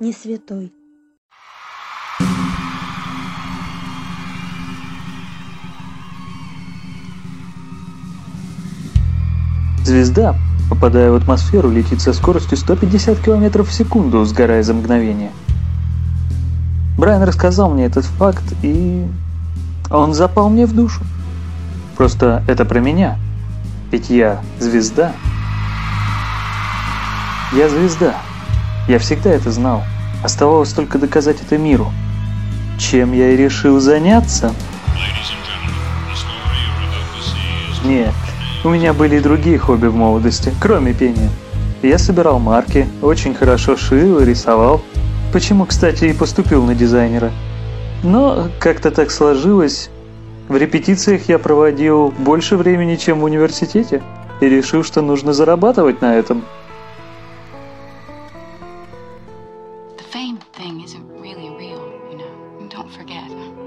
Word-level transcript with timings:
не 0.00 0.12
святой. 0.12 0.72
Звезда, 9.84 10.34
попадая 10.70 11.10
в 11.10 11.14
атмосферу, 11.14 11.70
летит 11.70 12.00
со 12.00 12.12
скоростью 12.14 12.56
150 12.56 13.18
км 13.20 13.62
в 13.62 13.72
секунду, 13.72 14.24
сгорая 14.24 14.62
за 14.62 14.72
мгновение. 14.72 15.30
Брайан 16.96 17.22
рассказал 17.22 17.70
мне 17.70 17.84
этот 17.84 18.04
факт, 18.04 18.44
и 18.62 19.06
он 19.90 20.14
запал 20.14 20.48
мне 20.48 20.64
в 20.64 20.74
душу. 20.74 21.02
Просто 21.96 22.42
это 22.48 22.64
про 22.64 22.80
меня. 22.80 23.18
Ведь 23.92 24.10
я 24.10 24.40
звезда. 24.58 25.12
Я 27.52 27.68
звезда. 27.68 28.16
Я 28.86 28.98
всегда 28.98 29.30
это 29.30 29.50
знал. 29.50 29.82
Оставалось 30.22 30.72
только 30.72 30.98
доказать 30.98 31.40
это 31.40 31.56
миру. 31.56 31.90
Чем 32.78 33.12
я 33.12 33.30
и 33.30 33.36
решил 33.36 33.80
заняться? 33.80 34.54
Нет, 37.84 38.14
у 38.64 38.70
меня 38.70 38.92
были 38.92 39.16
и 39.16 39.20
другие 39.20 39.58
хобби 39.58 39.86
в 39.86 39.94
молодости, 39.94 40.52
кроме 40.60 40.92
пения. 40.92 41.30
Я 41.82 41.98
собирал 41.98 42.38
марки, 42.38 42.86
очень 43.02 43.34
хорошо 43.34 43.76
шил 43.76 44.20
и 44.20 44.24
рисовал. 44.24 44.80
Почему, 45.32 45.66
кстати, 45.66 46.06
и 46.06 46.12
поступил 46.14 46.64
на 46.64 46.74
дизайнера. 46.74 47.30
Но 48.02 48.48
как-то 48.58 48.90
так 48.90 49.10
сложилось. 49.10 49.90
В 50.48 50.56
репетициях 50.56 51.28
я 51.28 51.38
проводил 51.38 52.12
больше 52.18 52.56
времени, 52.56 52.96
чем 52.96 53.20
в 53.20 53.24
университете, 53.24 54.02
и 54.40 54.48
решил, 54.48 54.84
что 54.84 55.00
нужно 55.02 55.32
зарабатывать 55.32 56.00
на 56.02 56.14
этом. 56.14 56.44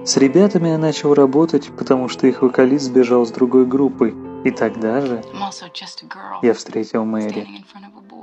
С 0.06 0.16
ребятами 0.16 0.70
я 0.70 0.78
начал 0.78 1.14
работать, 1.14 1.70
потому 1.78 2.08
что 2.08 2.26
их 2.26 2.42
вокалист 2.42 2.86
сбежал 2.86 3.26
с 3.26 3.32
другой 3.32 3.66
группы, 3.66 4.16
и 4.46 4.52
тогда 4.52 5.02
же 5.02 5.22
я 6.42 6.54
встретил 6.54 7.04
Мэри, 7.04 7.66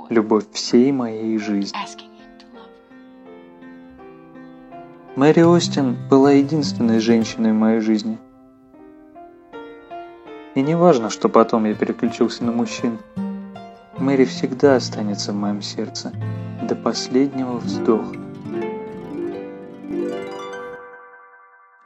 любовь 0.09 0.45
всей 0.53 0.91
моей 0.91 1.37
жизни. 1.37 1.77
Мэри 5.15 5.41
Остин 5.41 5.95
была 6.09 6.31
единственной 6.31 6.99
женщиной 6.99 7.51
в 7.51 7.55
моей 7.55 7.79
жизни. 7.79 8.17
И 10.55 10.63
не 10.63 10.75
важно, 10.75 11.11
что 11.11 11.29
потом 11.29 11.65
я 11.65 11.75
переключился 11.75 12.43
на 12.43 12.51
мужчин. 12.51 12.97
Мэри 13.99 14.25
всегда 14.25 14.77
останется 14.77 15.31
в 15.31 15.35
моем 15.35 15.61
сердце 15.61 16.11
до 16.67 16.75
последнего 16.75 17.57
вздоха. 17.57 18.15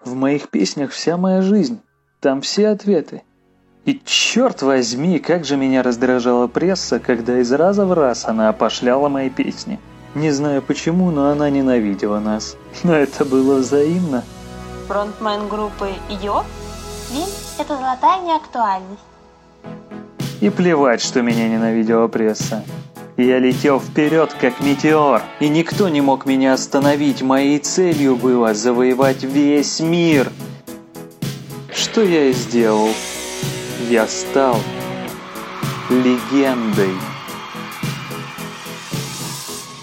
В 0.03 0.15
моих 0.15 0.49
песнях 0.49 0.91
вся 0.91 1.17
моя 1.17 1.41
жизнь, 1.41 1.81
там 2.19 2.41
все 2.41 2.69
ответы. 2.69 3.23
И 3.85 4.01
черт 4.05 4.61
возьми, 4.61 5.19
как 5.19 5.45
же 5.45 5.57
меня 5.57 5.83
раздражала 5.83 6.47
пресса, 6.47 6.99
когда 6.99 7.39
из 7.39 7.51
раза 7.51 7.85
в 7.85 7.93
раз 7.93 8.25
она 8.25 8.49
опошляла 8.49 9.09
мои 9.09 9.29
песни. 9.29 9.79
Не 10.15 10.31
знаю 10.31 10.61
почему, 10.61 11.11
но 11.11 11.29
она 11.29 11.49
ненавидела 11.49 12.19
нас. 12.19 12.57
Но 12.83 12.93
это 12.95 13.25
было 13.25 13.59
взаимно. 13.59 14.23
Фронтмен 14.87 15.47
группы 15.47 15.89
«Идиот»? 16.09 16.45
Вин– 17.11 17.27
это 17.59 17.77
золотая 17.77 18.21
неактуальность. 18.23 19.01
И 20.41 20.49
плевать, 20.49 21.01
что 21.01 21.21
меня 21.21 21.47
ненавидела 21.47 22.07
пресса. 22.07 22.63
Я 23.19 23.39
летел 23.39 23.81
вперед, 23.81 24.33
как 24.39 24.61
метеор, 24.61 25.21
и 25.41 25.49
никто 25.49 25.89
не 25.89 25.99
мог 25.99 26.25
меня 26.25 26.53
остановить. 26.53 27.21
Моей 27.21 27.59
целью 27.59 28.15
было 28.15 28.53
завоевать 28.53 29.23
весь 29.23 29.81
мир. 29.81 30.31
Что 31.69 32.01
я 32.01 32.29
и 32.29 32.33
сделал 32.33 32.87
я 33.89 34.07
стал 34.07 34.55
легендой. 35.89 36.93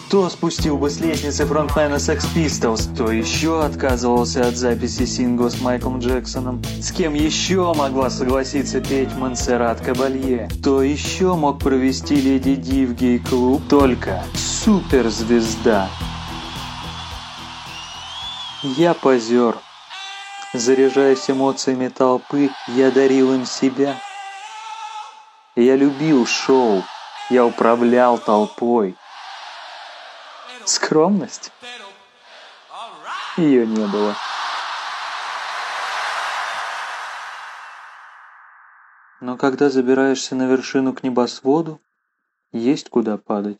Кто 0.07 0.29
спустил 0.29 0.79
бы 0.79 0.89
с 0.89 1.01
лестницы 1.01 1.45
фронтмена 1.47 1.97
Sex 1.97 2.27
Pistols, 2.33 2.95
кто 2.95 3.11
еще 3.11 3.65
отказывался 3.65 4.47
от 4.47 4.57
записи 4.57 5.05
сингла 5.05 5.49
с 5.49 5.61
Майклом 5.61 5.99
Джексоном, 5.99 6.63
с 6.81 6.93
кем 6.93 7.15
еще 7.15 7.75
могла 7.75 8.09
согласиться 8.09 8.81
петь 8.81 9.13
Монсеррат 9.17 9.81
Кабалье, 9.81 10.49
кто 10.61 10.81
еще 10.81 11.35
мог 11.35 11.59
провести 11.59 12.15
Леди 12.15 12.55
Ди 12.55 12.87
в 12.87 12.95
гей-клуб, 12.95 13.63
только 13.69 14.23
суперзвезда. 14.35 15.89
Я 18.63 18.95
позер, 18.95 19.57
Заряжаясь 20.53 21.29
эмоциями 21.29 21.89
толпы, 21.89 22.51
я 22.69 22.93
дарил 22.93 23.35
им 23.35 23.45
себя. 23.45 23.97
Я 25.57 25.75
любил 25.75 26.27
шоу, 26.27 26.85
я 27.29 27.45
управлял 27.45 28.19
толпой. 28.19 28.97
Скромность? 30.67 31.53
Ее 33.37 33.65
не 33.69 33.87
было. 33.87 34.17
Но 39.21 39.37
когда 39.37 39.71
забираешься 39.71 40.35
на 40.35 40.49
вершину 40.49 40.93
к 40.93 41.05
небосводу, 41.05 41.81
есть 42.53 42.91
куда 42.91 43.17
падать. 43.17 43.59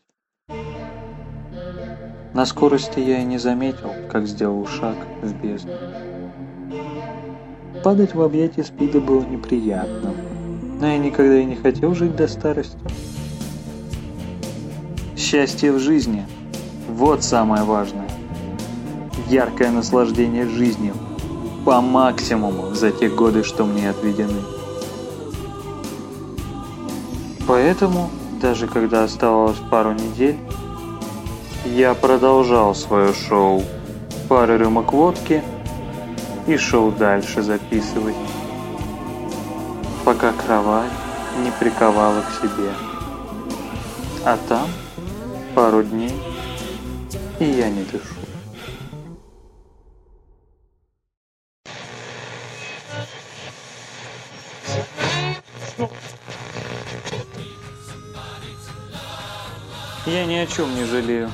На 2.33 2.45
скорости 2.45 2.99
я 2.99 3.21
и 3.21 3.23
не 3.23 3.37
заметил, 3.37 3.93
как 4.11 4.27
сделал 4.27 4.67
шаг 4.67 4.97
в 5.21 5.33
бездну. 5.41 5.77
Падать 7.85 8.15
в 8.15 8.21
объятия 8.21 8.65
спида 8.65 8.99
было 8.99 9.21
неприятно, 9.21 10.13
но 10.81 10.87
я 10.87 10.97
никогда 10.97 11.39
и 11.39 11.45
не 11.45 11.55
хотел 11.55 11.95
жить 11.95 12.17
до 12.17 12.27
старости. 12.27 12.77
Счастье 15.15 15.71
в 15.71 15.79
жизни– 15.79 16.27
вот 16.97 17.23
самое 17.23 17.63
важное. 17.63 18.09
Яркое 19.27 19.71
наслаждение 19.71 20.47
жизнью 20.47 20.93
по 21.63 21.79
максимуму 21.79 22.73
за 22.73 22.91
те 22.91 23.07
годы, 23.07 23.43
что 23.43 23.65
мне 23.65 23.89
отведены. 23.89 24.41
Поэтому, 27.47 28.09
даже 28.41 28.67
когда 28.67 29.03
оставалось 29.03 29.57
пару 29.71 29.93
недель, 29.93 30.37
я 31.65 31.93
продолжал 31.93 32.75
свое 32.75 33.13
шоу. 33.13 33.63
Пару 34.27 34.57
рюмок 34.57 34.91
водки– 34.91 35.41
и 36.47 36.55
шел 36.55 36.91
дальше 36.91 37.41
записывать, 37.41 38.15
пока 40.05 40.31
кровать 40.31 40.91
не 41.43 41.51
приковала 41.51 42.21
к 42.21 42.41
себе. 42.41 42.71
А 44.25 44.37
там 44.47 44.67
пару 45.53 45.83
дней, 45.83 46.13
и 47.39 47.45
я 47.45 47.69
не 47.69 47.83
дышу. 47.83 48.03
Я 60.05 60.25
ни 60.25 60.35
о 60.35 60.47
чем 60.47 60.73
не 60.73 60.85
жалею. 60.85 61.31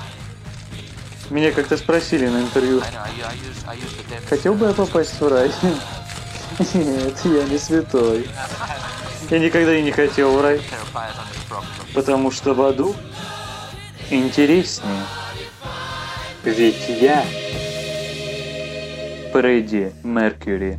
Меня 1.30 1.52
как-то 1.52 1.78
спросили 1.78 2.28
на 2.28 2.42
интервью. 2.42 2.82
Хотел 4.28 4.56
бы 4.56 4.68
я 4.68 4.74
попасть 4.74 5.20
в 5.22 5.28
рай? 5.28 5.52
Нет, 6.74 7.20
я 7.24 7.44
не 7.46 7.58
святой. 7.58 8.28
Я 9.30 9.40
никогда 9.40 9.76
и 9.76 9.84
не 9.84 9.92
хотел 9.92 10.34
в 10.34 10.42
рай. 10.42 10.62
Потому 11.94 12.32
что 12.32 12.54
в 12.54 12.62
аду 12.62 12.96
интереснее. 14.10 15.04
Ведь 16.46 16.90
я 16.90 17.24
Фредди 19.32 19.94
Меркьюри. 20.04 20.78